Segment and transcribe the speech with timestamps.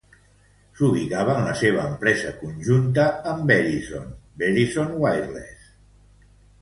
[0.77, 4.09] S'ubicava en la seva empresa conjunta amb Verizon,
[4.45, 5.69] Verizon Wireless.